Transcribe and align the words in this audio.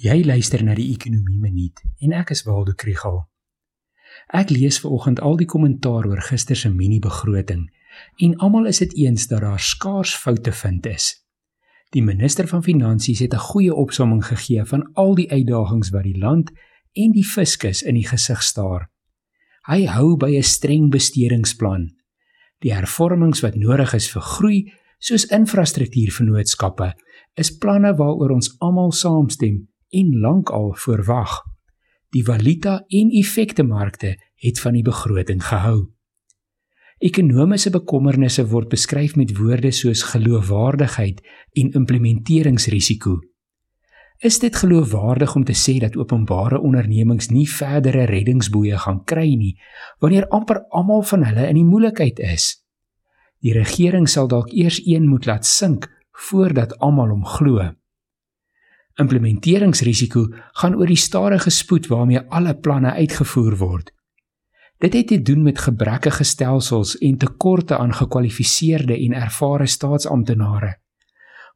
Jy 0.00 0.22
luister 0.24 0.62
na 0.64 0.72
die 0.72 0.94
Ekonomie 0.94 1.36
Minuut 1.36 1.82
en 2.00 2.14
ek 2.16 2.30
is 2.32 2.40
Waldo 2.46 2.72
Krugel. 2.72 3.18
Ek 4.32 4.48
lees 4.48 4.78
ver 4.80 4.94
oggend 4.96 5.18
al 5.20 5.36
die 5.36 5.48
kommentaar 5.50 6.06
oor 6.08 6.22
gister 6.24 6.56
se 6.56 6.70
mini-begroting 6.72 7.66
en 8.24 8.36
almal 8.40 8.70
is 8.70 8.80
dit 8.80 8.94
eens 9.02 9.26
dat 9.28 9.44
daar 9.44 9.60
skaars 9.60 10.14
foute 10.16 10.54
vind 10.56 10.88
is. 10.88 11.10
Die 11.92 12.00
minister 12.00 12.48
van 12.48 12.64
Finansies 12.64 13.20
het 13.20 13.34
'n 13.34 13.44
goeie 13.50 13.74
opsomming 13.74 14.24
gegee 14.24 14.64
van 14.64 14.88
al 14.94 15.14
die 15.20 15.28
uitdagings 15.30 15.90
wat 15.92 16.08
die 16.08 16.16
land 16.16 16.50
en 16.96 17.12
die 17.12 17.26
fiskus 17.36 17.82
in 17.82 17.94
die 17.94 18.08
gesig 18.08 18.42
staar. 18.42 18.88
Hy 19.68 19.84
hou 19.84 20.16
by 20.16 20.32
'n 20.32 20.42
streng 20.42 20.90
besteringsplan. 20.90 21.92
Die 22.60 22.72
hervormings 22.72 23.42
wat 23.42 23.54
nodig 23.54 23.92
is 23.94 24.08
vir 24.08 24.22
groei, 24.22 24.72
soos 24.98 25.26
infrastruktuurvennootskappe, 25.26 26.94
is 27.34 27.58
planne 27.58 27.96
waaroor 27.96 28.30
ons 28.30 28.56
almal 28.60 28.92
saamstem 28.92 29.69
en 29.90 30.18
lankal 30.20 30.74
voorwag. 30.74 31.40
Die 32.10 32.24
valuta 32.24 32.84
en 32.88 33.10
effektemarkte 33.10 34.16
het 34.34 34.60
van 34.60 34.72
die 34.78 34.82
begroting 34.82 35.42
gehou. 35.44 35.90
Ekonomiese 37.00 37.70
bekommernisse 37.72 38.44
word 38.50 38.68
beskryf 38.68 39.14
met 39.16 39.36
woorde 39.38 39.70
soos 39.72 40.02
geloofwaardigheid 40.10 41.22
en 41.56 41.70
implementeringsrisiko. 41.80 43.18
Is 44.20 44.36
dit 44.38 44.56
geloofwaardig 44.56 45.32
om 45.34 45.44
te 45.48 45.56
sê 45.56 45.78
dat 45.80 45.96
openbare 45.96 46.58
ondernemings 46.60 47.30
nie 47.32 47.46
verdere 47.48 48.04
reddingsboeie 48.10 48.76
gaan 48.82 49.00
kry 49.08 49.30
nie 49.32 49.54
wanneer 50.04 50.28
amper 50.28 50.60
almal 50.68 51.00
van 51.08 51.24
hulle 51.24 51.46
in 51.48 51.56
die 51.56 51.64
moeilikheid 51.64 52.20
is? 52.20 52.50
Die 53.40 53.56
regering 53.56 54.04
sal 54.08 54.28
dalk 54.28 54.52
eers 54.52 54.82
een 54.84 55.08
moet 55.08 55.24
laat 55.24 55.48
sink 55.48 55.88
voordat 56.28 56.76
almal 56.84 57.14
hom 57.14 57.24
glo. 57.24 57.70
Implementeringsrisiko 58.94 60.26
gaan 60.52 60.74
oor 60.74 60.86
die 60.86 60.96
stadige 60.96 61.50
spoed 61.50 61.86
waarmee 61.86 62.20
alle 62.20 62.56
planne 62.58 62.92
uitgevoer 62.92 63.56
word. 63.56 63.92
Dit 64.80 64.92
het 64.92 65.06
te 65.06 65.22
doen 65.22 65.42
met 65.42 65.58
gebrekkige 65.58 66.24
stelsels 66.24 66.98
en 66.98 67.16
tekorte 67.16 67.76
aan 67.76 67.94
gekwalifiseerde 67.94 68.96
en 68.96 69.12
ervare 69.12 69.66
staatsamptenare. 69.66 70.78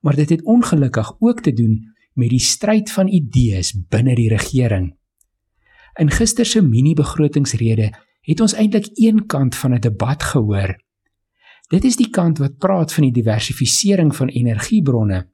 Maar 0.00 0.14
dit 0.14 0.28
het 0.28 0.44
ongelukkig 0.44 1.14
ook 1.18 1.40
te 1.40 1.52
doen 1.52 1.94
met 2.12 2.28
die 2.28 2.40
stryd 2.40 2.92
van 2.92 3.08
idees 3.08 3.72
binne 3.88 4.14
die 4.14 4.28
regering. 4.28 4.92
In 5.94 6.10
gister 6.10 6.46
se 6.46 6.62
mini-begrotingsrede 6.62 7.92
het 8.20 8.40
ons 8.40 8.54
eintlik 8.54 8.90
een 8.92 9.26
kant 9.26 9.56
van 9.56 9.74
'n 9.74 9.80
debat 9.80 10.22
gehoor. 10.22 10.76
Dit 11.68 11.84
is 11.84 11.96
die 11.96 12.10
kant 12.10 12.38
wat 12.38 12.58
praat 12.58 12.92
van 12.92 13.02
die 13.02 13.12
diversifisering 13.12 14.16
van 14.16 14.28
energiebronne 14.28 15.28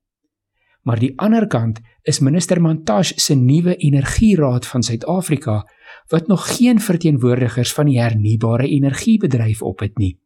maar 0.83 0.99
die 0.99 1.13
ander 1.21 1.47
kant 1.47 1.81
is 2.03 2.21
minister 2.21 2.61
Montash 2.61 3.13
se 3.17 3.35
nuwe 3.35 3.77
energieraad 3.77 4.67
van 4.67 4.83
Suid-Afrika 4.83 5.63
wat 6.09 6.27
nog 6.27 6.57
geen 6.57 6.81
verteenwoordigers 6.81 7.73
van 7.73 7.87
die 7.87 8.01
hernubare 8.01 8.69
energiebedryf 8.69 9.63
op 9.63 9.81
het 9.81 9.99
nie. 9.99 10.19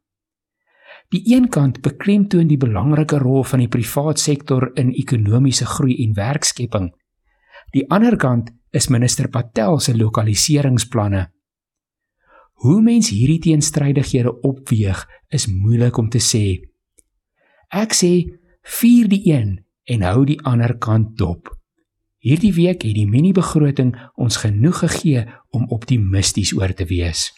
Die 1.13 1.35
een 1.35 1.49
kant 1.49 1.81
beklemtoon 1.81 2.47
die 2.47 2.57
belangrike 2.57 3.17
rol 3.17 3.43
van 3.43 3.61
die 3.61 3.69
privaat 3.69 4.19
sektor 4.19 4.71
in 4.73 4.93
ekonomiese 4.93 5.65
groei 5.65 5.97
en 6.03 6.13
werkskepping. 6.13 6.93
Die 7.71 7.85
ander 7.91 8.15
kant 8.17 8.51
is 8.71 8.87
minister 8.87 9.29
Patel 9.29 9.79
se 9.79 9.95
lokaliseringsplanne. 9.97 11.27
Hoe 12.63 12.81
mens 12.81 13.09
hierdie 13.09 13.39
teenstrydighede 13.39 14.31
opweeg 14.41 15.05
is 15.29 15.47
moeilik 15.47 15.97
om 15.97 16.09
te 16.09 16.21
sê. 16.23 16.45
Ek 17.69 17.93
sê 17.93 18.13
vier 18.79 19.09
die 19.11 19.21
een 19.29 19.64
en 19.85 20.05
hou 20.05 20.25
die 20.25 20.39
ander 20.43 20.77
kant 20.77 21.17
dop. 21.17 21.51
Hierdie 22.25 22.53
week 22.53 22.81
het 22.81 22.95
die 22.97 23.07
mini-begroting 23.09 23.93
ons 24.17 24.39
genoeg 24.41 24.79
gegee 24.81 25.25
om 25.53 25.67
optimisties 25.69 26.55
oor 26.57 26.73
te 26.73 26.87
wees. 26.89 27.29